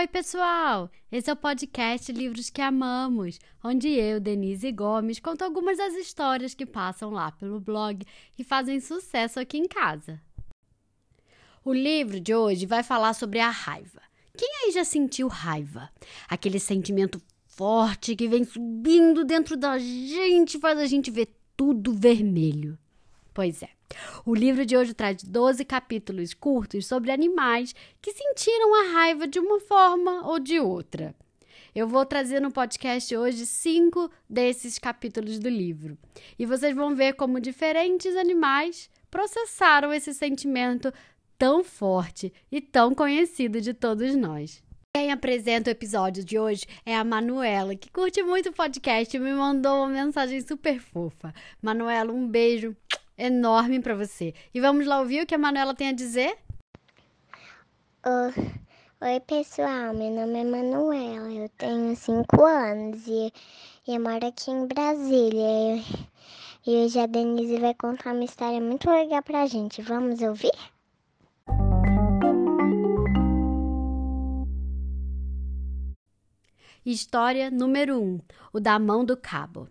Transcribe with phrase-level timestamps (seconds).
[0.00, 0.90] Oi, pessoal!
[1.12, 6.54] Esse é o podcast Livros que Amamos, onde eu, Denise Gomes, conto algumas das histórias
[6.54, 8.02] que passam lá pelo blog
[8.38, 10.18] e fazem sucesso aqui em casa.
[11.62, 14.00] O livro de hoje vai falar sobre a raiva.
[14.34, 15.90] Quem aí já sentiu raiva?
[16.30, 22.78] Aquele sentimento forte que vem subindo dentro da gente, faz a gente ver tudo vermelho.
[23.34, 23.68] Pois é.
[24.24, 29.38] O livro de hoje traz 12 capítulos curtos sobre animais que sentiram a raiva de
[29.38, 31.14] uma forma ou de outra.
[31.74, 35.96] Eu vou trazer no podcast hoje cinco desses capítulos do livro.
[36.38, 40.92] E vocês vão ver como diferentes animais processaram esse sentimento
[41.38, 44.62] tão forte e tão conhecido de todos nós.
[44.94, 49.20] Quem apresenta o episódio de hoje é a Manuela, que curte muito o podcast e
[49.20, 51.32] me mandou uma mensagem super fofa.
[51.62, 52.76] Manuela, um beijo
[53.20, 54.34] enorme para você.
[54.54, 56.36] E vamos lá ouvir o que a Manuela tem a dizer?
[58.06, 59.92] oi, pessoal.
[59.94, 61.30] Meu nome é Manuela.
[61.30, 63.32] Eu tenho 5 anos e,
[63.86, 65.84] eu moro aqui em Brasília.
[66.66, 69.82] E hoje a Denise vai contar uma história muito legal pra gente.
[69.82, 70.52] Vamos ouvir?
[76.84, 78.20] História número 1: um,
[78.52, 79.68] O da mão do cabo.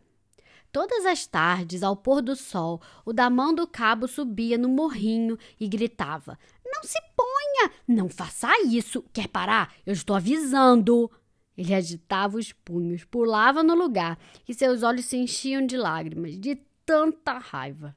[0.71, 5.37] Todas as tardes, ao pôr do sol, o da mão do cabo subia no morrinho
[5.59, 7.71] e gritava: Não se ponha!
[7.87, 9.03] Não faça isso!
[9.11, 9.73] Quer parar?
[9.85, 11.09] Eu estou avisando!
[11.57, 14.17] Ele agitava os punhos, pulava no lugar
[14.47, 17.95] e seus olhos se enchiam de lágrimas, de tanta raiva.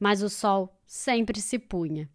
[0.00, 2.10] Mas o sol sempre se punha.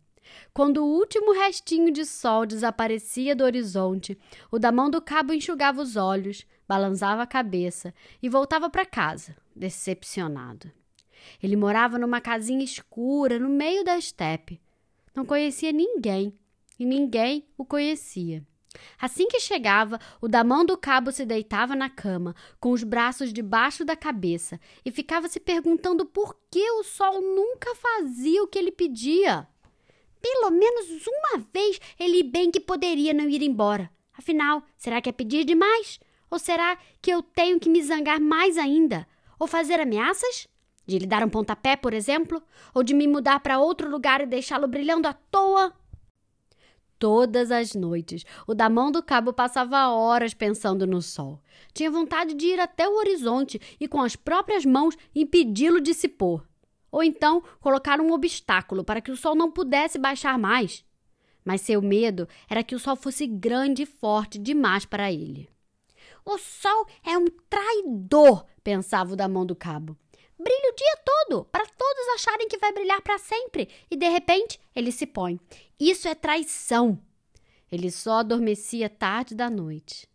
[0.53, 4.17] Quando o último restinho de sol desaparecia do horizonte,
[4.51, 9.35] o da mão do cabo enxugava os olhos, balançava a cabeça e voltava para casa,
[9.55, 10.71] decepcionado.
[11.41, 14.61] Ele morava numa casinha escura no meio da estepe.
[15.15, 16.37] Não conhecia ninguém
[16.77, 18.45] e ninguém o conhecia.
[19.01, 23.33] Assim que chegava, o da mão do cabo se deitava na cama, com os braços
[23.33, 28.59] debaixo da cabeça, e ficava se perguntando por que o sol nunca fazia o que
[28.59, 29.47] ele pedia.
[30.21, 33.89] Pelo menos uma vez ele bem que poderia não ir embora.
[34.13, 35.99] Afinal, será que é pedir demais?
[36.29, 39.07] Ou será que eu tenho que me zangar mais ainda?
[39.39, 40.47] Ou fazer ameaças?
[40.85, 42.41] De lhe dar um pontapé, por exemplo?
[42.73, 45.73] Ou de me mudar para outro lugar e deixá-lo brilhando à toa?
[46.99, 51.41] Todas as noites, o da mão do cabo passava horas pensando no sol.
[51.73, 56.09] Tinha vontade de ir até o horizonte e, com as próprias mãos, impedi-lo de se
[56.09, 56.45] pôr.
[56.91, 60.83] Ou então colocar um obstáculo para que o sol não pudesse baixar mais.
[61.45, 65.47] Mas seu medo era que o sol fosse grande e forte demais para ele.
[66.25, 69.97] O sol é um traidor, pensava o da mão do cabo.
[70.37, 74.59] Brilha o dia todo, para todos acharem que vai brilhar para sempre, e de repente
[74.73, 75.39] ele se põe.
[75.79, 76.97] Isso é traição.
[77.71, 80.07] Ele só adormecia tarde da noite.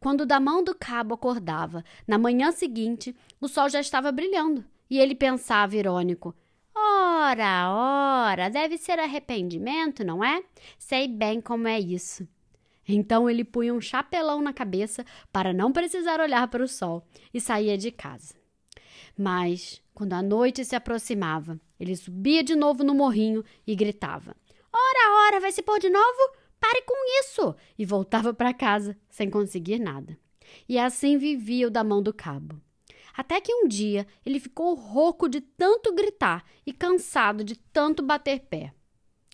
[0.00, 4.64] Quando o da mão do cabo acordava, na manhã seguinte, o sol já estava brilhando,
[4.88, 6.34] e ele pensava irônico:
[6.74, 10.42] Ora, ora, deve ser arrependimento, não é?
[10.78, 12.26] Sei bem como é isso.
[12.92, 17.40] Então ele punha um chapelão na cabeça para não precisar olhar para o sol e
[17.40, 18.34] saía de casa.
[19.16, 24.34] Mas, quando a noite se aproximava, ele subia de novo no morrinho e gritava:
[24.72, 26.34] Ora, ora, vai se pôr de novo?
[26.58, 27.54] Pare com isso!
[27.78, 30.18] E voltava para casa sem conseguir nada.
[30.68, 32.60] E assim vivia o da mão do cabo.
[33.16, 38.40] Até que um dia ele ficou rouco de tanto gritar e cansado de tanto bater
[38.40, 38.72] pé.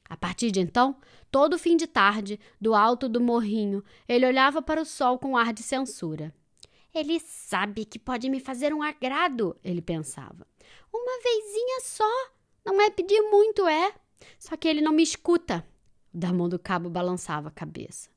[0.09, 0.97] A partir de então,
[1.31, 5.53] todo fim de tarde, do alto do morrinho, ele olhava para o sol com ar
[5.53, 6.35] de censura.
[6.95, 10.47] Ele sabe que pode me fazer um agrado, ele pensava.
[10.93, 12.31] Uma vezinha só.
[12.65, 13.93] Não é pedir muito, é?
[14.39, 15.67] Só que ele não me escuta.
[16.13, 18.09] O da mão do cabo balançava a cabeça.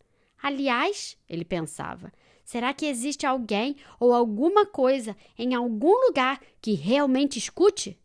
[0.41, 2.13] Aliás, ele pensava,
[2.45, 7.99] será que existe alguém ou alguma coisa em algum lugar que realmente escute?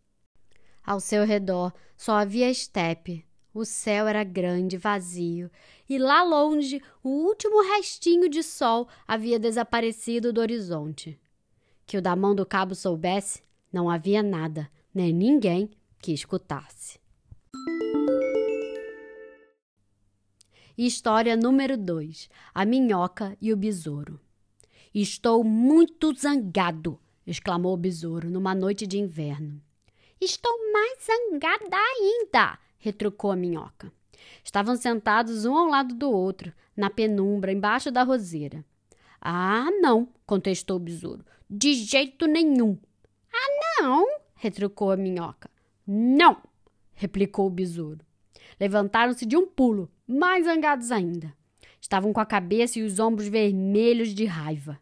[0.84, 5.48] Ao seu redor só havia estepe, o céu era grande, vazio,
[5.88, 11.18] e lá longe o último restinho de sol havia desaparecido do horizonte.
[11.86, 13.42] Que o da mão do cabo soubesse,
[13.72, 15.70] não havia nada, nem ninguém
[16.00, 16.98] que escutasse.
[20.76, 24.20] História número 2: A minhoca e o besouro.
[24.92, 29.62] Estou muito zangado, exclamou o besouro numa noite de inverno.
[30.20, 33.90] Estou mais zangada ainda, retrucou a minhoca.
[34.44, 38.62] Estavam sentados um ao lado do outro, na penumbra, embaixo da roseira.
[39.18, 41.24] Ah, não, contestou o besouro.
[41.48, 42.78] De jeito nenhum.
[43.32, 45.48] Ah, não, retrucou a minhoca.
[45.86, 46.36] Não,
[46.92, 48.04] replicou o besouro.
[48.60, 51.32] Levantaram-se de um pulo, mais zangados ainda.
[51.80, 54.78] Estavam com a cabeça e os ombros vermelhos de raiva.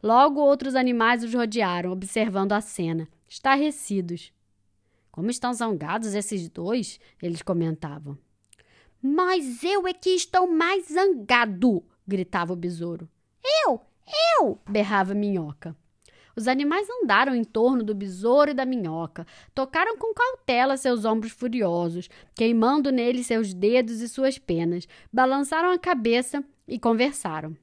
[0.00, 4.32] Logo outros animais os rodearam, observando a cena, estarrecidos.
[5.20, 6.98] Como estão zangados esses dois?
[7.22, 8.16] Eles comentavam.
[9.02, 11.84] Mas eu é que estou mais zangado!
[12.08, 13.06] gritava o besouro.
[13.44, 13.82] Eu!
[14.40, 14.58] Eu!
[14.66, 15.76] berrava a minhoca.
[16.34, 21.32] Os animais andaram em torno do besouro e da minhoca, tocaram com cautela seus ombros
[21.32, 27.54] furiosos, queimando neles seus dedos e suas penas, balançaram a cabeça e conversaram.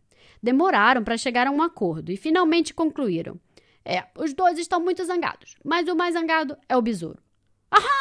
[0.43, 3.39] Demoraram para chegar a um acordo e finalmente concluíram.
[3.83, 7.25] É, os dois estão muito zangados, mas o mais zangado é o besouro.
[7.71, 7.97] Ah!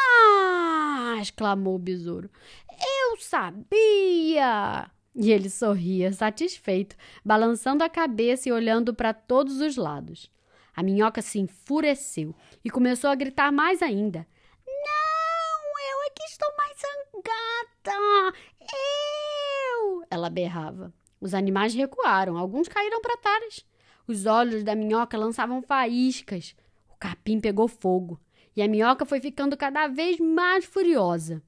[1.20, 2.30] exclamou o besouro.
[2.70, 4.90] Eu sabia!
[5.14, 10.30] E ele sorria, satisfeito, balançando a cabeça e olhando para todos os lados.
[10.74, 14.26] A minhoca se enfureceu e começou a gritar mais ainda.
[14.66, 18.36] Não, eu é que estou mais zangada!
[18.60, 20.04] Eu!
[20.10, 20.92] Ela berrava.
[21.18, 23.64] Os animais recuaram, alguns caíram para trás.
[24.06, 26.54] Os olhos da minhoca lançavam faíscas.
[26.90, 28.20] O capim pegou fogo
[28.56, 31.42] e a minhoca foi ficando cada vez mais furiosa.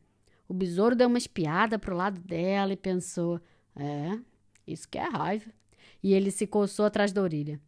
[0.46, 3.40] O besouro deu uma espiada para o lado dela e pensou:
[3.74, 4.18] é,
[4.66, 5.50] isso que é raiva.
[6.02, 7.60] E ele se coçou atrás da orelha.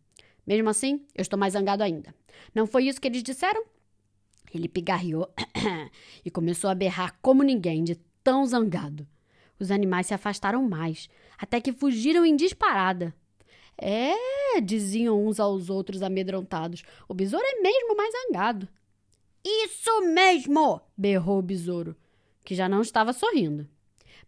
[0.46, 2.14] Mesmo assim, eu estou mais zangado ainda.
[2.54, 3.64] Não foi isso que eles disseram?
[4.52, 5.28] Ele pigarreou
[6.24, 9.06] e começou a berrar como ninguém, de tão zangado.
[9.58, 11.08] Os animais se afastaram mais,
[11.38, 13.14] até que fugiram em disparada.
[13.80, 18.68] É, diziam uns aos outros amedrontados, o besouro é mesmo mais zangado.
[19.44, 20.80] Isso mesmo!
[20.96, 21.96] berrou o besouro,
[22.44, 23.66] que já não estava sorrindo.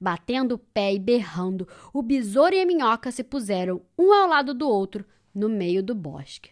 [0.01, 4.55] Batendo o pé e berrando, o besouro e a minhoca se puseram um ao lado
[4.55, 5.05] do outro,
[5.35, 6.51] no meio do bosque.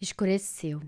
[0.00, 0.82] Escureceu.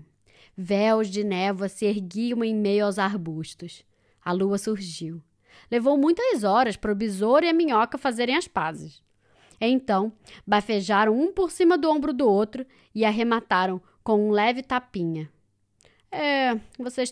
[0.55, 3.83] Véus de névoa se erguiam em meio aos arbustos.
[4.23, 5.21] A lua surgiu.
[5.69, 9.01] Levou muitas horas para o besouro e a minhoca fazerem as pazes.
[9.59, 10.11] Então,
[10.45, 12.65] bafejaram um por cima do ombro do outro
[12.95, 15.29] e arremataram com um leve tapinha.
[16.11, 17.03] É, você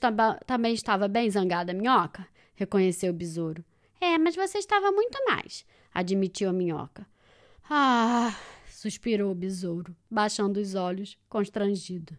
[0.46, 2.28] também estava bem zangada, minhoca?
[2.60, 3.64] reconheceu o besouro.
[4.02, 7.08] É, mas você estava muito mais, admitiu a minhoca.
[7.70, 8.36] Ah,
[8.68, 12.18] suspirou o besouro, baixando os olhos, constrangido.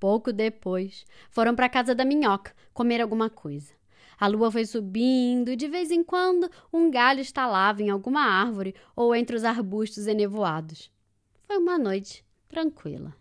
[0.00, 3.72] Pouco depois, foram para a casa da minhoca comer alguma coisa.
[4.18, 8.74] A lua foi subindo e de vez em quando um galho estalava em alguma árvore
[8.94, 10.90] ou entre os arbustos enevoados.
[11.46, 13.14] Foi uma noite tranquila.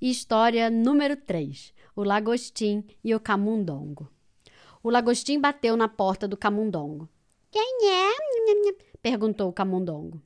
[0.00, 4.10] História número 3: O Lagostim e o Camundongo.
[4.82, 7.06] O lagostim bateu na porta do camundongo.
[7.50, 8.10] Quem é?
[9.02, 10.22] perguntou o camundongo.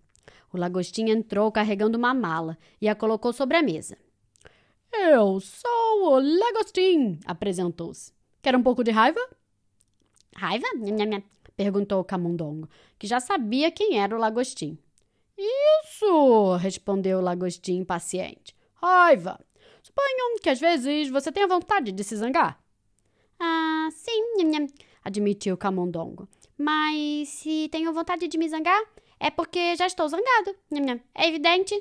[0.53, 3.99] O lagostim entrou carregando uma mala e a colocou sobre a mesa.
[4.93, 8.13] Eu sou o lagostim, apresentou-se.
[8.41, 9.21] Quer um pouco de raiva?
[10.37, 10.69] Raiva?
[11.57, 14.79] perguntou o camundongo, que já sabia quem era o lagostim.
[15.37, 18.55] Isso, respondeu o lagostim impaciente.
[18.75, 19.39] Raiva.
[19.83, 22.63] Suponho que às vezes você tenha vontade de se zangar.
[23.39, 24.67] Ah, sim, nham, nham,
[25.05, 26.29] admitiu Camundongo.
[26.57, 28.81] Mas se tenho vontade de me zangar,
[29.19, 30.55] é porque já estou zangado.
[30.71, 31.01] Nham, nham.
[31.15, 31.75] É evidente.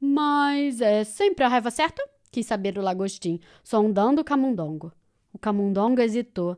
[0.00, 2.02] Mas é sempre a raiva certa?
[2.30, 4.92] Quis saber o lagostim, sondando o camundongo.
[5.32, 6.56] O camundongo hesitou.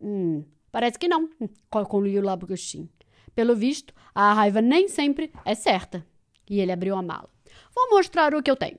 [0.00, 1.28] Hum, parece que não,
[1.70, 2.88] concluiu o lagostim.
[3.34, 6.06] Pelo visto, a raiva nem sempre é certa.
[6.48, 7.28] E ele abriu a mala.
[7.74, 8.78] Vou mostrar o que eu tenho.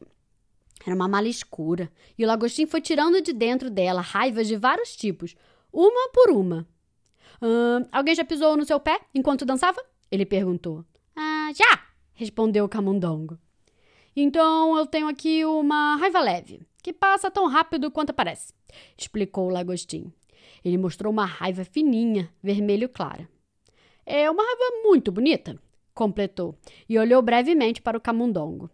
[0.86, 4.96] Era uma mala escura, e o lagostim foi tirando de dentro dela raivas de vários
[4.96, 5.36] tipos,
[5.74, 6.68] uma por uma.
[7.42, 9.84] Ah, alguém já pisou no seu pé enquanto dançava?
[10.12, 10.86] Ele perguntou.
[11.16, 11.86] Ah, já!
[12.14, 13.38] respondeu o camundongo.
[14.16, 18.54] Então eu tenho aqui uma raiva leve, que passa tão rápido quanto parece,
[18.98, 20.14] explicou o lagostim.
[20.64, 23.28] Ele mostrou uma raiva fininha, vermelho clara.
[24.06, 25.60] É uma raiva muito bonita,
[25.94, 26.56] completou,
[26.88, 28.70] e olhou brevemente para o camundongo.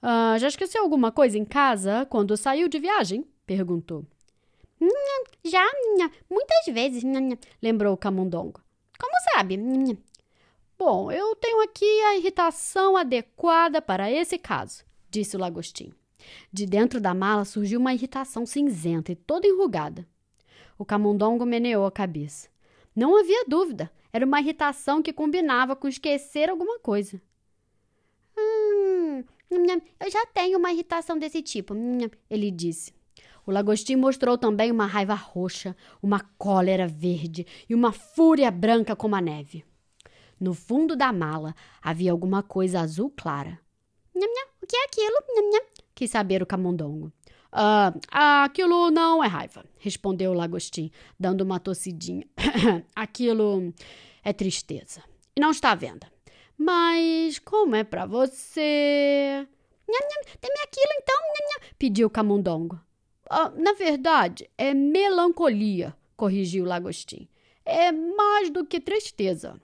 [0.00, 3.26] Ah, já esqueceu alguma coisa em casa quando saiu de viagem?
[3.44, 4.04] perguntou.
[5.44, 5.64] Já,
[6.30, 7.02] muitas vezes,
[7.62, 8.60] lembrou o camundongo.
[8.98, 9.58] Como sabe?
[10.78, 15.92] Bom, eu tenho aqui a irritação adequada para esse caso, disse o lagostim.
[16.52, 20.06] De dentro da mala surgiu uma irritação cinzenta e toda enrugada.
[20.78, 22.48] O camundongo meneou a cabeça.
[22.94, 27.20] Não havia dúvida, era uma irritação que combinava com esquecer alguma coisa.
[28.38, 31.74] Hum, eu já tenho uma irritação desse tipo,
[32.28, 32.94] ele disse.
[33.46, 39.14] O lagostim mostrou também uma raiva roxa, uma cólera verde e uma fúria branca como
[39.14, 39.64] a neve.
[40.38, 43.58] No fundo da mala havia alguma coisa azul clara.
[44.14, 45.16] Nham, nham, o que é aquilo?
[45.28, 47.12] Nham, nham, quis saber o camundongo.
[47.52, 47.92] Ah,
[48.44, 52.26] aquilo não é raiva, respondeu o lagostim, dando uma tossidinha.
[52.94, 53.72] aquilo
[54.22, 55.02] é tristeza.
[55.34, 56.10] E não está à venda.
[56.58, 59.46] Mas como é para você?
[59.86, 61.16] Dê-me aquilo então,
[61.78, 62.80] pediu Camundongo.
[63.28, 67.28] Ah, na verdade, é melancolia, corrigiu o lagostim.
[67.64, 69.60] É mais do que tristeza.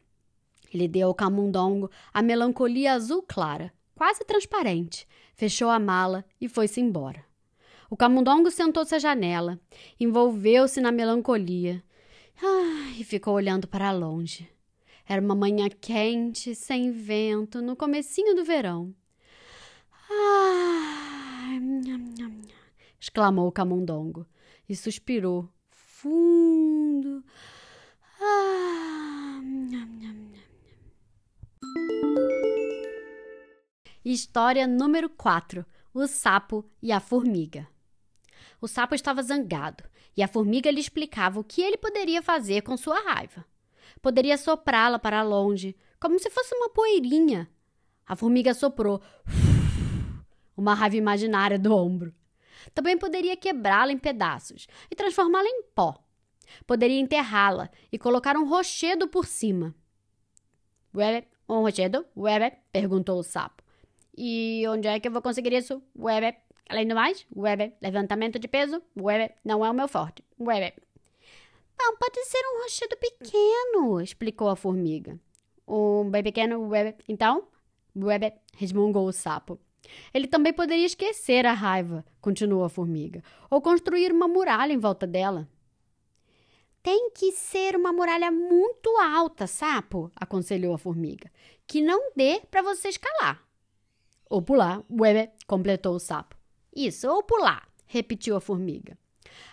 [0.75, 6.81] Ele deu ao camundongo a melancolia azul clara, quase transparente, fechou a mala e foi-se
[6.81, 7.25] embora.
[7.93, 9.61] O camundongo sentou-se à janela,
[10.01, 11.85] envolveu-se na melancolia
[12.43, 14.49] ah, e ficou olhando para longe.
[15.07, 18.95] Era uma manhã quente, sem vento, no comecinho do verão.
[20.11, 21.51] Ah,
[22.99, 24.27] exclamou o camundongo
[24.67, 27.23] e suspirou fundo.
[28.19, 29.39] Ah,
[34.03, 37.71] História número 4: O sapo e a formiga.
[38.62, 39.83] O sapo estava zangado
[40.16, 43.45] e a formiga lhe explicava o que ele poderia fazer com sua raiva.
[44.00, 47.50] Poderia soprá-la para longe, como se fosse uma poeirinha.
[48.07, 49.02] A formiga soprou
[50.57, 52.14] uma raiva imaginária do ombro.
[52.73, 56.00] Também poderia quebrá-la em pedaços e transformá-la em pó.
[56.64, 59.75] Poderia enterrá-la e colocar um rochedo por cima.
[60.95, 62.07] Ué, um rochedo?
[62.16, 63.61] Ué, perguntou o sapo.
[64.16, 65.83] E onde é que eu vou conseguir isso?
[65.99, 66.33] Ué,
[66.69, 70.25] Além do mais, web, levantamento de peso, web, não é o meu forte.
[70.40, 70.73] Web.
[71.78, 75.19] Não, pode ser um rochedo pequeno, explicou a formiga.
[75.66, 76.95] Um bem pequeno, web.
[77.09, 77.49] Então,
[77.97, 79.59] web, resmungou o sapo.
[80.14, 85.07] Ele também poderia esquecer a raiva, continuou a formiga, ou construir uma muralha em volta
[85.07, 85.49] dela.
[86.83, 91.31] Tem que ser uma muralha muito alta, sapo, aconselhou a formiga,
[91.66, 93.42] que não dê para você escalar.
[94.28, 96.37] Ou pular, web, completou o sapo.
[96.75, 98.97] Isso, ou pular, repetiu a formiga.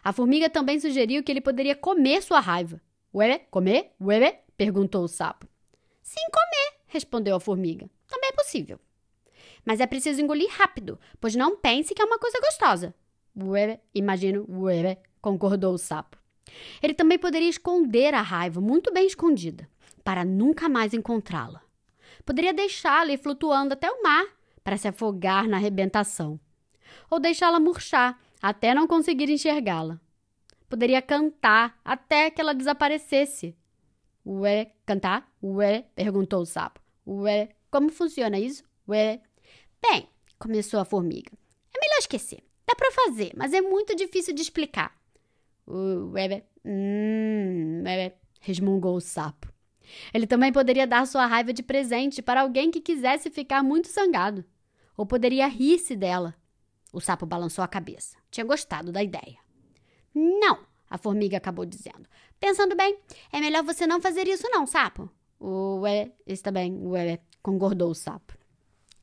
[0.03, 2.81] A formiga também sugeriu que ele poderia comer sua raiva.
[3.13, 3.91] Ué, comer?
[4.01, 4.43] Ué?
[4.55, 5.47] perguntou o sapo.
[6.01, 7.89] Sim, comer, respondeu a formiga.
[8.07, 8.79] Também é possível.
[9.65, 12.95] Mas é preciso engolir rápido, pois não pense que é uma coisa gostosa.
[13.37, 16.17] Ué, imagino, ué, concordou o sapo.
[16.81, 19.69] Ele também poderia esconder a raiva muito bem escondida,
[20.03, 21.61] para nunca mais encontrá-la.
[22.25, 24.25] Poderia deixá-la ir flutuando até o mar,
[24.63, 26.39] para se afogar na arrebentação
[27.09, 29.99] ou deixá-la murchar até não conseguir enxergá-la.
[30.69, 33.55] Poderia cantar até que ela desaparecesse.
[34.25, 35.27] Ué, cantar?
[35.41, 36.79] Ué, perguntou o sapo.
[37.07, 38.63] Ué, como funciona isso?
[38.87, 39.21] Ué.
[39.81, 41.31] Bem, começou a formiga.
[41.75, 42.43] É melhor esquecer.
[42.67, 44.95] Dá para fazer, mas é muito difícil de explicar.
[45.67, 49.51] Ué, hum, ué, resmungou o sapo.
[50.13, 54.45] Ele também poderia dar sua raiva de presente para alguém que quisesse ficar muito zangado.
[54.95, 56.35] Ou poderia rir-se dela,
[56.91, 58.17] o sapo balançou a cabeça.
[58.31, 59.37] Tinha gostado da ideia.
[60.13, 62.07] Não, a formiga acabou dizendo.
[62.39, 62.99] Pensando bem,
[63.31, 65.09] é melhor você não fazer isso, não, sapo.
[65.41, 68.37] Ué, está bem, ué, concordou o sapo.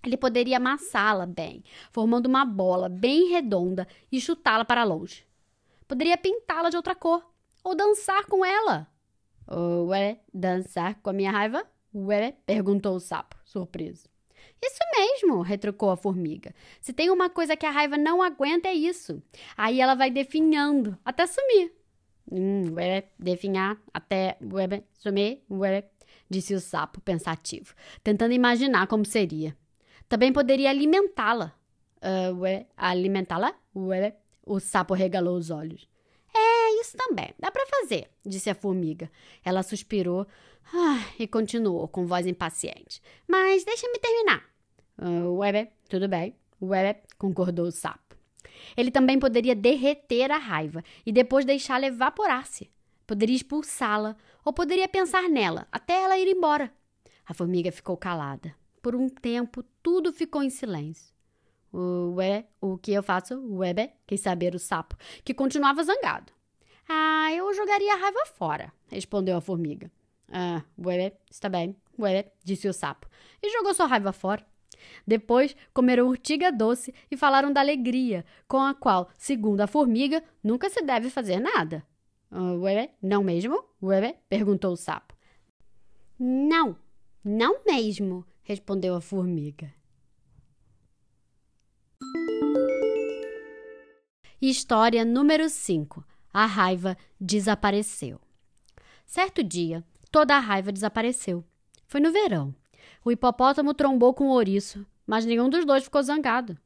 [0.04, 5.26] Ele poderia amassá-la bem, formando uma bola bem redonda e chutá-la para longe.
[5.88, 7.24] Poderia pintá-la de outra cor
[7.64, 8.86] ou dançar com ela.
[9.48, 11.64] Ué, dançar com a minha raiva?
[11.94, 14.08] Ué, perguntou o sapo, surpreso.
[14.66, 16.52] Isso mesmo, retrucou a formiga.
[16.80, 19.22] Se tem uma coisa que a raiva não aguenta, é isso.
[19.56, 21.72] Aí ela vai definhando até sumir.
[22.30, 25.88] Hum, ué, definhar até ué, sumir, ué,
[26.28, 29.56] disse o sapo pensativo, tentando imaginar como seria.
[30.08, 31.54] Também poderia alimentá-la.
[32.02, 33.54] Uh, ué, alimentá-la?
[33.74, 35.88] Ué, o sapo regalou os olhos.
[36.34, 37.32] É, isso também.
[37.38, 39.10] Dá para fazer, disse a formiga.
[39.44, 40.26] Ela suspirou
[40.74, 43.00] ah, e continuou com voz impaciente.
[43.28, 44.55] Mas deixa-me terminar.
[44.98, 46.34] Uh, ué, tudo bem.
[46.60, 48.16] Ué, concordou o sapo.
[48.76, 52.70] Ele também poderia derreter a raiva e depois deixá-la evaporar-se.
[53.06, 56.72] Poderia expulsá-la ou poderia pensar nela até ela ir embora.
[57.26, 58.54] A formiga ficou calada.
[58.82, 61.14] Por um tempo, tudo ficou em silêncio.
[61.72, 63.34] Ué, o que eu faço?
[63.56, 66.32] Ué, quis saber o sapo, que continuava zangado.
[66.88, 69.90] Ah, eu jogaria a raiva fora, respondeu a formiga.
[70.32, 73.08] Ah, ué, está bem, ué, disse o sapo,
[73.42, 74.46] e jogou sua raiva fora.
[75.06, 80.68] Depois comeram urtiga doce e falaram da alegria, com a qual, segundo a formiga, nunca
[80.70, 81.84] se deve fazer nada.
[82.30, 83.64] Uh, ué, não mesmo?
[83.82, 85.14] Ué, perguntou o sapo.
[86.18, 86.76] Não,
[87.24, 89.72] não mesmo, respondeu a formiga.
[94.40, 96.04] História número 5.
[96.32, 98.20] A raiva desapareceu.
[99.06, 101.42] Certo dia, toda a raiva desapareceu.
[101.86, 102.54] Foi no verão.
[103.04, 106.56] O hipopótamo trombou com o ouriço, mas nenhum dos dois ficou zangado.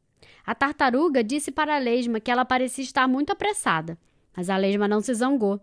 [0.45, 3.99] A tartaruga disse para a lesma que ela parecia estar muito apressada,
[4.37, 5.61] mas a lesma não se zangou.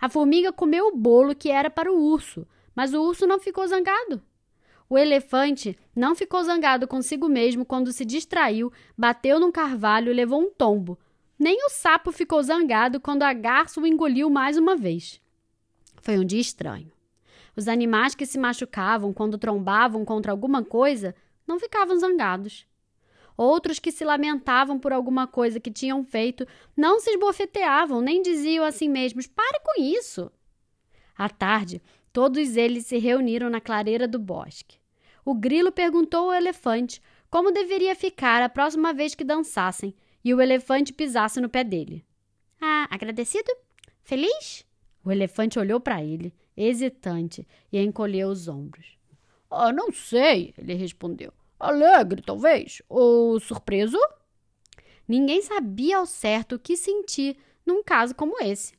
[0.00, 3.66] A formiga comeu o bolo que era para o urso, mas o urso não ficou
[3.66, 4.22] zangado.
[4.88, 10.40] O elefante não ficou zangado consigo mesmo quando se distraiu, bateu num carvalho e levou
[10.40, 10.98] um tombo.
[11.38, 15.20] Nem o sapo ficou zangado quando a garça o engoliu mais uma vez.
[16.02, 16.90] Foi um dia estranho.
[17.60, 21.14] Os animais que se machucavam quando trombavam contra alguma coisa
[21.46, 22.66] não ficavam zangados.
[23.36, 28.64] Outros que se lamentavam por alguma coisa que tinham feito não se esbofeteavam, nem diziam
[28.64, 30.32] a si mesmos: pare com isso.
[31.14, 31.82] À tarde,
[32.14, 34.78] todos eles se reuniram na clareira do bosque.
[35.22, 40.40] O grilo perguntou ao elefante como deveria ficar a próxima vez que dançassem e o
[40.40, 42.06] elefante pisasse no pé dele.
[42.58, 43.54] Ah, agradecido?
[44.02, 44.64] Feliz?
[45.04, 48.98] O elefante olhou para ele, hesitante, e encolheu os ombros.
[49.50, 51.32] Ah, não sei, ele respondeu.
[51.58, 52.80] Alegre, talvez?
[52.88, 53.98] Ou surpreso?
[55.06, 58.74] Ninguém sabia ao certo o que sentir num caso como esse.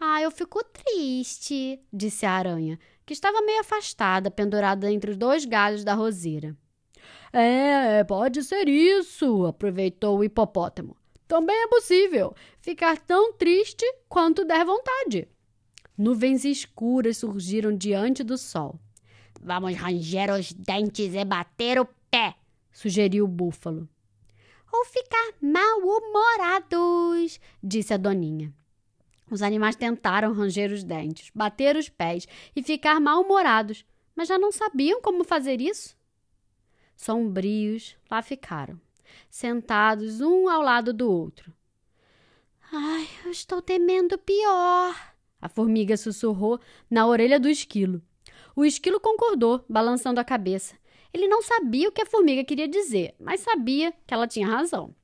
[0.00, 5.44] Ah, eu fico triste, disse a aranha, que estava meio afastada, pendurada entre os dois
[5.44, 6.56] galhos da roseira.
[7.32, 10.96] É, pode ser isso, aproveitou o hipopótamo.
[11.26, 15.28] Também é possível ficar tão triste quanto der vontade.
[15.96, 18.78] Nuvens escuras surgiram diante do sol.
[19.40, 22.34] Vamos ranger os dentes e bater o pé,
[22.72, 23.88] sugeriu o búfalo.
[24.72, 28.54] Ou ficar mal-humorados, disse a doninha.
[29.30, 33.84] Os animais tentaram ranger os dentes, bater os pés e ficar mal-humorados,
[34.14, 35.96] mas já não sabiam como fazer isso.
[36.96, 38.80] Sombrios, lá ficaram,
[39.28, 41.52] sentados um ao lado do outro.
[42.70, 45.11] Ai, eu estou temendo pior,
[45.42, 48.00] a formiga sussurrou na orelha do esquilo.
[48.54, 50.76] O esquilo concordou, balançando a cabeça.
[51.12, 54.94] Ele não sabia o que a formiga queria dizer, mas sabia que ela tinha razão.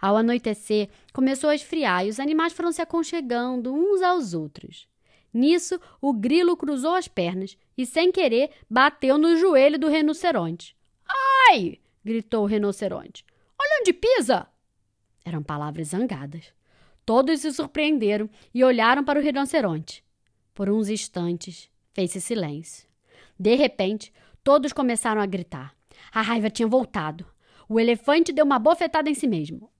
[0.00, 4.88] Ao anoitecer, começou a esfriar e os animais foram se aconchegando uns aos outros.
[5.32, 10.74] Nisso, o grilo cruzou as pernas e, sem querer, bateu no joelho do rinoceronte.
[11.50, 11.78] Ai!
[12.04, 13.24] gritou o rinoceronte.
[13.60, 14.48] Olha onde pisa!
[15.24, 16.57] Eram palavras zangadas.
[17.08, 20.04] Todos se surpreenderam e olharam para o rinoceronte.
[20.52, 22.86] Por uns instantes, fez-se silêncio.
[23.40, 24.12] De repente,
[24.44, 25.74] todos começaram a gritar.
[26.12, 27.24] A raiva tinha voltado.
[27.66, 29.70] O elefante deu uma bofetada em si mesmo.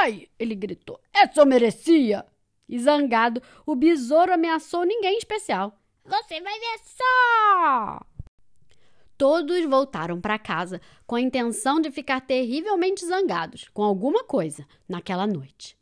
[0.00, 0.30] Ai!
[0.38, 0.98] ele gritou.
[1.12, 2.24] Essa eu merecia!
[2.66, 5.78] E zangado, o besouro ameaçou ninguém especial.
[6.06, 8.00] Você vai ver só!
[9.18, 15.26] Todos voltaram para casa com a intenção de ficar terrivelmente zangados com alguma coisa naquela
[15.26, 15.77] noite.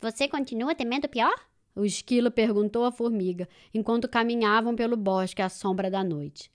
[0.00, 1.34] Você continua temendo pior?
[1.74, 6.50] O esquilo perguntou à formiga enquanto caminhavam pelo bosque à sombra da noite.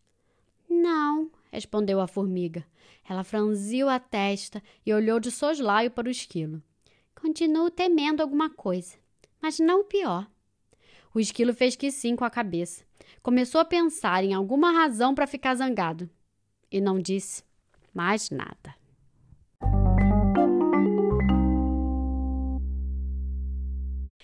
[0.70, 2.66] Não, respondeu a formiga.
[3.08, 6.64] Ela franziu a testa e olhou de soslaio para o esquilo.
[7.14, 8.96] Continuo temendo alguma coisa,
[9.42, 10.28] mas não o pior.
[11.14, 12.84] O esquilo fez que sim com a cabeça.
[13.22, 16.10] Começou a pensar em alguma razão para ficar zangado
[16.72, 17.44] e não disse
[17.94, 18.76] mais nada.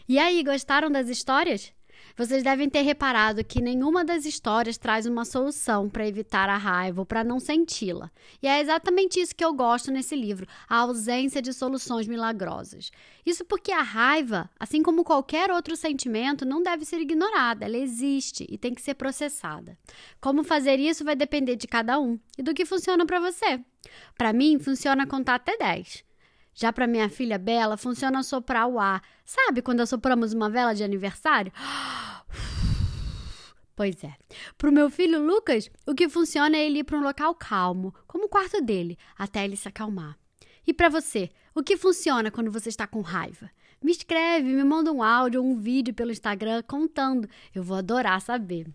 [0.10, 1.72] E aí, gostaram das histórias?
[2.18, 7.02] Vocês devem ter reparado que nenhuma das histórias traz uma solução para evitar a raiva
[7.02, 8.10] ou para não senti-la.
[8.42, 12.90] E é exatamente isso que eu gosto nesse livro, a ausência de soluções milagrosas.
[13.24, 18.48] Isso porque a raiva, assim como qualquer outro sentimento, não deve ser ignorada, ela existe
[18.50, 19.78] e tem que ser processada.
[20.20, 23.64] Como fazer isso vai depender de cada um e do que funciona para você.
[24.18, 26.09] Para mim, funciona contar até 10.
[26.60, 29.02] Já para minha filha Bela, funciona soprar o ar.
[29.24, 31.54] Sabe quando assopramos uma vela de aniversário?
[33.74, 34.14] Pois é.
[34.58, 37.96] Para o meu filho Lucas, o que funciona é ele ir para um local calmo,
[38.06, 40.18] como o quarto dele, até ele se acalmar.
[40.68, 43.50] E para você, o que funciona quando você está com raiva?
[43.82, 47.30] Me escreve, me manda um áudio ou um vídeo pelo Instagram contando.
[47.56, 48.68] Eu vou adorar saber.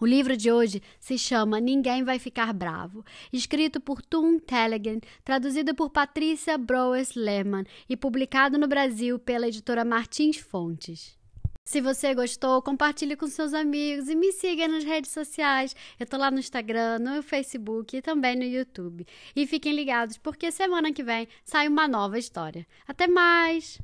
[0.00, 5.74] O livro de hoje se chama Ninguém Vai Ficar Bravo, escrito por Toon Telegan, traduzido
[5.74, 11.18] por Patrícia Broes Lehmann e publicado no Brasil pela editora Martins Fontes.
[11.66, 15.76] Se você gostou, compartilhe com seus amigos e me siga nas redes sociais.
[16.00, 19.06] Eu tô lá no Instagram, no Facebook e também no YouTube.
[19.36, 22.66] E fiquem ligados porque semana que vem sai uma nova história.
[22.88, 23.78] Até mais!